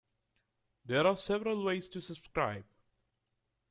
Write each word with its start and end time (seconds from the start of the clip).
There 0.83 1.05
are 1.05 1.15
several 1.15 1.63
ways 1.63 1.87
to 1.89 2.01
subscribe. 2.01 2.65